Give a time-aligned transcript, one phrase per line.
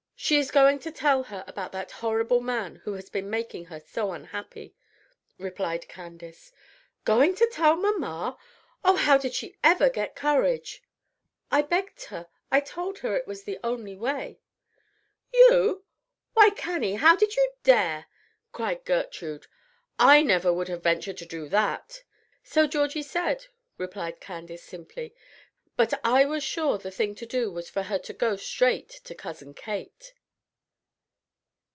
[0.23, 3.79] "She is going to tell her about that horrible man who has been making her
[3.79, 4.75] so unhappy,"
[5.39, 6.51] replied Candace.
[7.05, 8.37] "Going to tell mamma!
[8.83, 10.83] oh, how did she ever get courage?"
[11.49, 14.39] "I begged her I told her it was the only way."
[15.33, 15.83] "You!
[16.33, 18.05] why, Cannie, how did you dare?"
[18.51, 19.47] cried Gertrude.
[19.97, 22.03] "I never would have ventured to do that."
[22.43, 23.47] "So Georgie said,"
[23.79, 25.15] replied Candace, simply;
[25.77, 29.15] "but I was sure the thing to do was for her to go straight to
[29.15, 30.13] Cousin Kate."